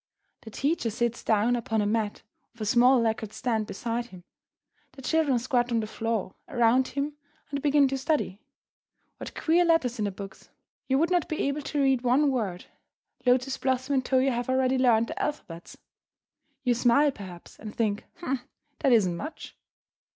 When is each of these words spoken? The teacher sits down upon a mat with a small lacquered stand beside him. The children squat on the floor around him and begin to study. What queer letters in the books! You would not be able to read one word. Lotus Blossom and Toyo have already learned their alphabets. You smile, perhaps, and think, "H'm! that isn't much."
The 0.41 0.49
teacher 0.49 0.89
sits 0.89 1.23
down 1.23 1.55
upon 1.55 1.79
a 1.79 1.85
mat 1.85 2.23
with 2.53 2.61
a 2.61 2.65
small 2.65 2.99
lacquered 2.99 3.31
stand 3.31 3.67
beside 3.67 4.07
him. 4.07 4.23
The 4.93 5.03
children 5.03 5.37
squat 5.37 5.71
on 5.71 5.79
the 5.79 5.85
floor 5.85 6.33
around 6.47 6.87
him 6.87 7.17
and 7.51 7.61
begin 7.61 7.87
to 7.89 7.99
study. 7.99 8.41
What 9.17 9.35
queer 9.35 9.63
letters 9.63 9.99
in 9.99 10.05
the 10.05 10.11
books! 10.11 10.49
You 10.87 10.97
would 10.97 11.11
not 11.11 11.29
be 11.29 11.43
able 11.47 11.61
to 11.61 11.81
read 11.83 12.01
one 12.01 12.31
word. 12.31 12.65
Lotus 13.27 13.57
Blossom 13.59 13.93
and 13.93 14.03
Toyo 14.03 14.31
have 14.31 14.49
already 14.49 14.79
learned 14.79 15.05
their 15.09 15.21
alphabets. 15.21 15.77
You 16.63 16.73
smile, 16.73 17.11
perhaps, 17.11 17.59
and 17.59 17.75
think, 17.75 18.03
"H'm! 18.23 18.39
that 18.79 18.91
isn't 18.91 19.15
much." 19.15 19.55